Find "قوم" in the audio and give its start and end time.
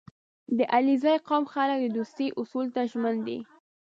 1.27-1.43